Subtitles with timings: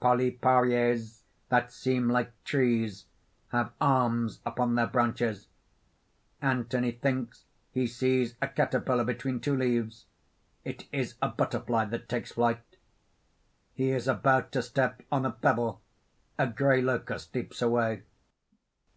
[0.00, 3.04] Polyparies that seem like trees,
[3.50, 5.46] have arms upon their branches.
[6.42, 10.06] Anthony thinks he sees a caterpillar between two leaves:
[10.64, 12.78] it is a butterfly that takes flight.
[13.74, 15.80] He is about to step on a pebble:
[16.36, 18.02] a grey locust leaps away.